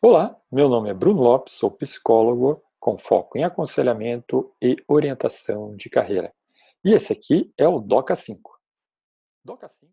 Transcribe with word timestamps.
Olá, 0.00 0.40
meu 0.48 0.68
nome 0.68 0.88
é 0.88 0.94
Bruno 0.94 1.20
Lopes, 1.20 1.54
sou 1.54 1.72
psicólogo 1.72 2.62
com 2.78 2.96
foco 2.96 3.36
em 3.36 3.42
aconselhamento 3.42 4.54
e 4.62 4.76
orientação 4.86 5.74
de 5.74 5.90
carreira. 5.90 6.32
E 6.84 6.94
esse 6.94 7.12
aqui 7.12 7.52
é 7.58 7.66
o 7.66 7.80
DOCA 7.80 8.14
5. 8.14 8.60
DOCA 9.44 9.68
5, 9.68 9.92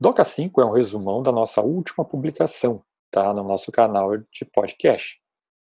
DOCA 0.00 0.24
5 0.24 0.60
é 0.60 0.64
um 0.64 0.72
resumão 0.72 1.22
da 1.22 1.30
nossa 1.30 1.60
última 1.62 2.04
publicação, 2.04 2.84
tá, 3.08 3.32
no 3.32 3.44
nosso 3.44 3.70
canal 3.70 4.16
de 4.16 4.44
podcast. 4.52 5.20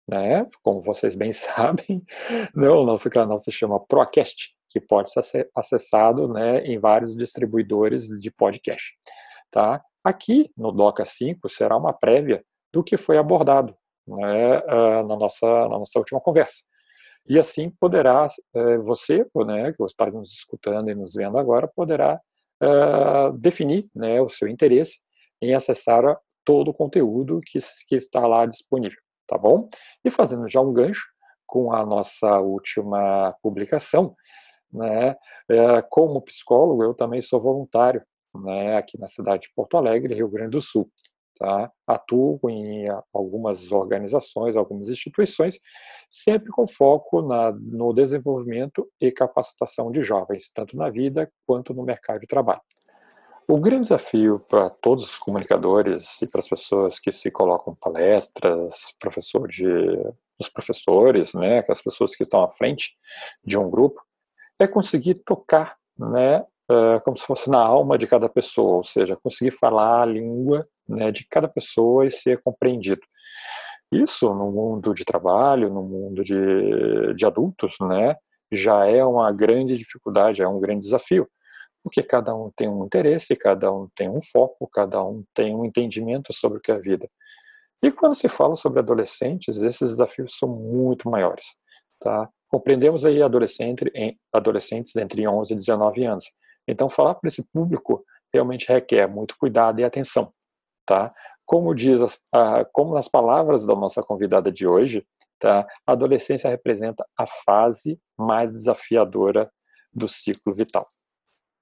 Né? 0.08 0.48
Como 0.62 0.80
vocês 0.80 1.16
bem 1.16 1.32
sabem, 1.34 2.06
né, 2.54 2.70
o 2.70 2.86
nosso 2.86 3.10
canal 3.10 3.40
se 3.40 3.52
chama 3.52 3.84
Procast, 3.84 4.56
que 4.70 4.80
pode 4.80 5.10
ser 5.12 5.50
acessado 5.56 6.28
né, 6.28 6.60
em 6.68 6.78
vários 6.78 7.18
distribuidores 7.18 8.10
de 8.10 8.30
podcast. 8.30 8.94
Tá? 9.50 9.84
Aqui 10.06 10.52
no 10.56 10.72
DOCA 10.72 11.04
5 11.04 11.50
será 11.50 11.76
uma 11.76 11.94
prévia 11.94 12.46
do 12.74 12.84
que 12.84 12.98
foi 12.98 13.18
abordado 13.18 13.76
né, 14.08 14.62
na, 15.04 15.16
nossa, 15.16 15.46
na 15.46 15.80
nossa 15.80 16.00
última 16.00 16.20
conversa. 16.20 16.64
E 17.28 17.40
assim 17.40 17.70
poderá, 17.70 18.26
uh, 18.26 18.82
você, 18.82 19.26
né, 19.46 19.72
que 19.72 19.84
está 19.84 20.08
nos 20.08 20.32
escutando 20.32 20.90
e 20.90 20.96
nos 20.96 21.14
vendo 21.14 21.38
agora, 21.38 21.68
poderá 21.68 22.20
uh, 22.62 23.32
definir 23.38 23.88
né, 23.96 24.20
o 24.22 24.28
seu 24.28 24.48
interesse 24.48 25.00
em 25.42 25.54
acessar 25.54 26.04
todo 26.44 26.70
o 26.70 26.74
conteúdo 26.74 27.40
que, 27.46 27.60
que 27.88 27.96
está 27.96 28.28
lá 28.28 28.46
disponível, 28.46 29.00
tá 29.26 29.38
bom? 29.38 29.70
E 30.04 30.10
fazendo 30.10 30.50
já 30.50 30.60
um 30.60 30.74
gancho 30.74 31.06
com 31.48 31.72
a 31.72 31.86
nossa 31.86 32.40
última 32.40 33.34
publicação, 33.42 34.16
né, 34.72 35.16
como 35.90 36.22
psicólogo, 36.22 36.84
eu 36.84 36.94
também 36.96 37.22
sou 37.22 37.40
voluntário 37.40 38.04
né, 38.34 38.76
aqui 38.76 39.00
na 39.00 39.08
cidade 39.08 39.44
de 39.44 39.54
Porto 39.56 39.78
Alegre, 39.78 40.16
Rio 40.16 40.28
Grande 40.28 40.52
do 40.52 40.62
Sul. 40.62 40.90
Tá? 41.38 41.72
Atuo 41.88 42.40
em 42.48 42.86
algumas 43.12 43.72
organizações, 43.72 44.56
algumas 44.56 44.88
instituições, 44.88 45.60
sempre 46.10 46.52
com 46.52 46.68
foco 46.68 47.22
na, 47.22 47.52
no 47.52 47.92
desenvolvimento 47.92 48.88
e 49.02 49.12
capacitação 49.12 49.92
de 49.92 50.04
jovens, 50.04 50.52
tanto 50.54 50.78
na 50.78 50.90
vida 50.90 51.32
quanto 51.46 51.74
no 51.74 51.84
mercado 51.84 52.20
de 52.20 52.28
trabalho. 52.28 52.62
O 53.48 53.60
grande 53.60 53.82
desafio 53.82 54.40
para 54.48 54.70
todos 54.70 55.06
os 55.06 55.18
comunicadores 55.18 56.22
e 56.22 56.32
para 56.32 56.40
as 56.40 56.48
pessoas 56.48 56.98
que 56.98 57.12
se 57.12 57.30
colocam 57.30 57.76
palestras, 57.76 58.94
professor 59.00 59.48
de, 59.48 59.66
os 60.40 60.48
professores, 60.48 61.34
né, 61.34 61.64
as 61.68 61.82
pessoas 61.82 62.16
que 62.16 62.24
estão 62.24 62.44
à 62.44 62.52
frente 62.52 62.96
de 63.44 63.58
um 63.58 63.70
grupo, 63.70 64.02
é 64.60 64.68
conseguir 64.68 65.16
tocar, 65.26 65.76
né, 65.98 66.40
uh, 66.72 67.02
como 67.04 67.18
se 67.18 67.26
fosse 67.26 67.50
na 67.50 67.60
alma 67.60 67.98
de 67.98 68.08
cada 68.08 68.30
pessoa, 68.30 68.78
ou 68.78 68.84
seja, 68.84 69.18
conseguir 69.22 69.52
falar 69.52 70.04
a 70.04 70.06
língua 70.06 70.68
né, 70.88 71.12
de 71.12 71.26
cada 71.28 71.48
pessoa 71.48 72.06
e 72.06 72.12
ser 72.12 72.42
compreendido. 72.42 73.02
Isso 73.92 74.34
no 74.34 74.52
mundo 74.52 74.94
de 74.94 75.06
trabalho, 75.06 75.70
no 75.70 75.84
mundo 75.84 76.24
de, 76.24 77.14
de 77.16 77.26
adultos, 77.26 77.76
né, 77.82 78.16
já 78.52 78.86
é 78.86 79.04
uma 79.06 79.32
grande 79.32 79.78
dificuldade, 79.78 80.42
é 80.42 80.48
um 80.48 80.60
grande 80.60 80.86
desafio, 80.86 81.28
porque 81.84 82.02
cada 82.02 82.36
um 82.36 82.52
tem 82.56 82.68
um 82.68 82.86
interesse, 82.86 83.36
cada 83.36 83.72
um 83.72 83.88
tem 83.96 84.10
um 84.10 84.22
foco, 84.22 84.68
cada 84.72 85.04
um 85.04 85.24
tem 85.34 85.56
um 85.56 85.66
entendimento 85.66 86.34
sobre 86.34 86.58
o 86.58 86.62
que 86.62 86.72
é 86.72 86.76
a 86.76 86.80
vida. 86.80 87.08
E 87.84 87.92
quando 87.92 88.16
se 88.16 88.30
fala 88.30 88.56
sobre 88.56 88.80
adolescentes, 88.80 89.62
esses 89.62 89.92
desafios 89.92 90.38
são 90.38 90.48
muito 90.48 91.10
maiores. 91.10 91.46
Tá? 92.00 92.30
Compreendemos 92.48 93.04
aí 93.06 93.22
adolescente, 93.22 93.84
adolescentes 94.32 94.96
entre 94.96 95.28
11 95.28 95.54
e 95.54 95.58
19 95.58 96.06
anos. 96.06 96.26
Então, 96.68 96.90
falar 96.90 97.16
para 97.16 97.28
esse 97.28 97.44
público 97.52 98.06
realmente 98.34 98.72
requer 98.72 99.08
muito 99.08 99.36
cuidado 99.38 99.82
e 99.82 99.84
atenção 99.84 100.32
tá? 100.86 101.14
Como 101.46 101.74
diz, 101.74 102.02
as, 102.02 102.22
como 102.72 102.94
nas 102.94 103.08
palavras 103.08 103.66
da 103.66 103.76
nossa 103.76 104.02
convidada 104.02 104.52
de 104.52 104.66
hoje, 104.68 105.06
tá? 105.40 105.68
A 105.86 105.92
adolescência 105.92 106.50
representa 106.50 107.06
a 107.18 107.28
fase 107.46 108.00
mais 108.18 108.52
desafiadora 108.52 109.52
do 109.94 110.08
ciclo 110.08 110.54
vital. 110.54 110.86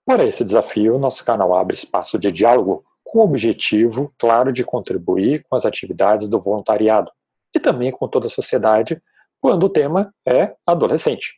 Para 0.06 0.26
esse 0.26 0.44
desafio, 0.44 0.98
nosso 0.98 1.24
canal 1.24 1.54
abre 1.56 1.76
espaço 1.76 2.18
de 2.18 2.32
diálogo 2.32 2.84
com 3.04 3.20
o 3.20 3.24
objetivo 3.24 4.14
claro 4.18 4.52
de 4.54 4.64
contribuir 4.64 5.44
com 5.44 5.56
as 5.56 5.66
atividades 5.66 6.30
do 6.30 6.40
voluntariado 6.40 7.12
e 7.54 7.60
também 7.60 7.92
com 7.92 8.08
toda 8.08 8.28
a 8.28 8.30
sociedade 8.30 9.02
quando 9.42 9.66
o 9.66 9.70
tema 9.70 10.14
é 10.26 10.56
adolescente. 10.66 11.34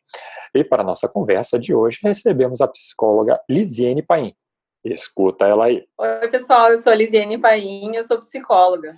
E 0.54 0.64
para 0.64 0.84
a 0.84 0.86
nossa 0.86 1.08
conversa 1.08 1.58
de 1.58 1.74
hoje, 1.74 2.00
recebemos 2.04 2.62
a 2.62 2.68
psicóloga 2.68 3.40
Lisiane 3.50 4.04
Paim, 4.04 4.36
Escuta 4.84 5.48
ela 5.48 5.66
aí. 5.66 5.88
Oi, 5.98 6.28
pessoal, 6.30 6.70
eu 6.70 6.78
sou 6.78 6.92
a 6.92 6.96
Lisiane 6.96 7.38
Paim, 7.38 7.96
eu 7.96 8.04
sou 8.04 8.20
psicóloga. 8.20 8.96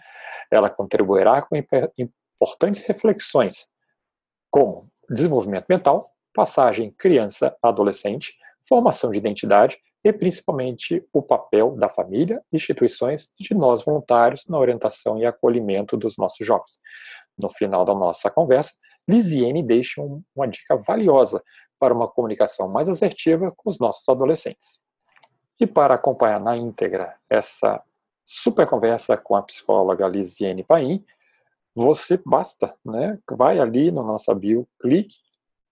Ela 0.51 0.69
contribuirá 0.69 1.43
com 1.43 1.55
importantes 1.55 2.81
reflexões, 2.81 3.67
como 4.49 4.89
desenvolvimento 5.09 5.65
mental, 5.69 6.11
passagem 6.33 6.91
criança-adolescente, 6.97 8.33
formação 8.67 9.11
de 9.11 9.17
identidade 9.17 9.77
e 10.03 10.11
principalmente 10.11 11.07
o 11.13 11.21
papel 11.21 11.75
da 11.75 11.87
família, 11.87 12.41
instituições 12.51 13.29
e 13.39 13.43
de 13.43 13.53
nós 13.53 13.83
voluntários 13.83 14.45
na 14.47 14.57
orientação 14.57 15.19
e 15.19 15.25
acolhimento 15.25 15.95
dos 15.95 16.17
nossos 16.17 16.45
jovens. 16.45 16.79
No 17.37 17.49
final 17.49 17.85
da 17.85 17.93
nossa 17.93 18.29
conversa, 18.31 18.73
Lisiane 19.07 19.61
deixa 19.61 20.01
uma 20.35 20.47
dica 20.47 20.75
valiosa 20.77 21.43
para 21.79 21.93
uma 21.93 22.07
comunicação 22.07 22.67
mais 22.67 22.89
assertiva 22.89 23.53
com 23.55 23.69
os 23.69 23.77
nossos 23.77 24.07
adolescentes. 24.09 24.83
E 25.59 25.65
para 25.65 25.95
acompanhar 25.95 26.39
na 26.39 26.57
íntegra 26.57 27.15
essa 27.29 27.81
super 28.23 28.67
conversa 28.67 29.15
com 29.15 29.35
a 29.35 29.41
psicóloga 29.41 30.07
Lisiane 30.07 30.63
Paim, 30.63 31.05
você 31.73 32.19
basta, 32.25 32.73
né? 32.83 33.19
Vai 33.29 33.59
ali 33.59 33.91
no 33.91 34.03
nossa 34.03 34.33
bio, 34.33 34.67
clique 34.79 35.15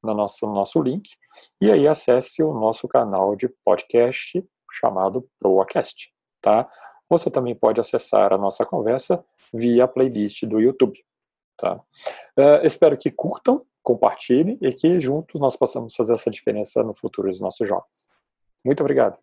no 0.04 0.14
nosso, 0.14 0.46
no 0.46 0.54
nosso 0.54 0.82
link 0.82 1.16
e 1.62 1.72
aí 1.72 1.88
acesse 1.88 2.44
o 2.44 2.54
nosso 2.54 2.88
canal 2.88 3.36
de 3.36 3.48
podcast 3.64 4.46
chamado 4.72 5.28
Proacast, 5.40 6.14
tá? 6.42 6.70
Você 7.10 7.32
também 7.32 7.56
pode 7.56 7.80
acessar 7.80 8.34
a 8.34 8.38
nossa 8.38 8.66
conversa 8.66 9.24
via 9.54 9.88
playlist 9.88 10.44
do 10.46 10.60
YouTube, 10.60 11.00
tá? 11.58 11.76
Uh, 12.38 12.66
espero 12.66 12.98
que 12.98 13.12
curtam, 13.12 13.66
compartilhem 13.82 14.58
e 14.62 14.74
que 14.74 15.00
juntos 15.00 15.40
nós 15.40 15.56
possamos 15.56 15.96
fazer 15.96 16.14
essa 16.14 16.30
diferença 16.30 16.84
no 16.84 16.94
futuro 16.94 17.30
dos 17.30 17.40
nossos 17.40 17.68
jovens. 17.68 18.10
Muito 18.66 18.82
obrigado. 18.82 19.18